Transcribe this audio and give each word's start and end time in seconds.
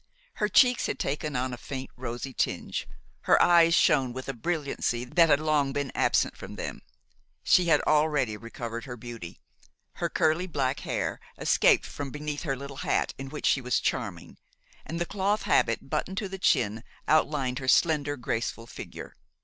Her 0.37 0.49
cheeks 0.49 0.87
had 0.87 0.97
taken 0.97 1.35
on 1.35 1.53
a 1.53 1.57
faint 1.57 1.91
rosy 1.95 2.33
tinge, 2.33 2.87
her 3.25 3.39
eyes 3.39 3.75
shone 3.75 4.13
with 4.13 4.27
a 4.27 4.33
brilliancy 4.33 5.03
that 5.05 5.29
had 5.29 5.39
long 5.39 5.73
been 5.73 5.91
absent 5.93 6.35
from 6.35 6.55
them. 6.55 6.81
She 7.43 7.65
had 7.65 7.81
already 7.81 8.35
recovered 8.35 8.85
her 8.85 8.97
beauty; 8.97 9.39
her 9.97 10.09
curly 10.09 10.47
black 10.47 10.79
hair 10.79 11.19
escaped 11.37 11.85
from 11.85 12.09
beneath 12.09 12.41
her 12.41 12.57
little 12.57 12.77
hat, 12.77 13.13
in 13.19 13.29
which 13.29 13.45
she 13.45 13.61
was 13.61 13.79
charming; 13.79 14.39
and 14.87 14.99
the 14.99 15.05
cloth 15.05 15.43
habit 15.43 15.87
buttoned 15.87 16.17
to 16.17 16.27
the 16.27 16.39
chin 16.39 16.83
outlined 17.07 17.59
her 17.59 17.67
slender, 17.67 18.17
graceful 18.17 18.65
figure. 18.65 19.15